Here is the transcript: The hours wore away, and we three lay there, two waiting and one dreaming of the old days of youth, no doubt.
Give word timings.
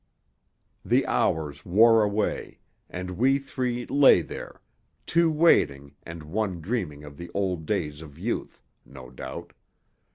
The 0.83 1.05
hours 1.05 1.63
wore 1.63 2.01
away, 2.01 2.57
and 2.89 3.11
we 3.11 3.37
three 3.37 3.85
lay 3.85 4.23
there, 4.23 4.59
two 5.05 5.29
waiting 5.29 5.93
and 6.01 6.23
one 6.23 6.59
dreaming 6.59 7.03
of 7.03 7.17
the 7.17 7.29
old 7.35 7.67
days 7.67 8.01
of 8.01 8.17
youth, 8.17 8.63
no 8.83 9.11
doubt. 9.11 9.53